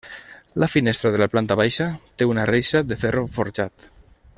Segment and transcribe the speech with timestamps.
[0.63, 1.87] La finestra de la planta baixa
[2.21, 3.91] té una reixa de ferro forjat.